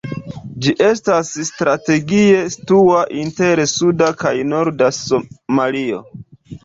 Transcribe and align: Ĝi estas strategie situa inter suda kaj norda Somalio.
Ĝi 0.65 0.71
estas 0.85 1.27
strategie 1.49 2.39
situa 2.55 3.03
inter 3.25 3.63
suda 3.75 4.09
kaj 4.25 4.35
norda 4.55 4.93
Somalio. 5.03 6.01